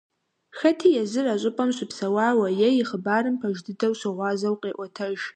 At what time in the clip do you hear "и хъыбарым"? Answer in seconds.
2.81-3.35